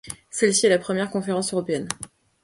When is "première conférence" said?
0.79-1.53